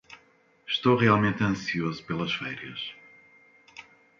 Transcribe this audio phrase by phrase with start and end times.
[0.73, 2.81] Estou realmente ansioso pelas férias.